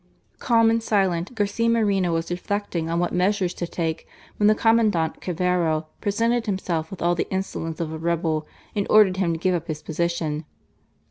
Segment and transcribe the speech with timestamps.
[0.39, 5.21] Calm and silent, Garcia Moreno was reflecting on what measures to take, when the Commandant
[5.21, 9.53] Cavero presented himself with all the insolence of a rebel and ordered him to give
[9.53, 10.45] up his position.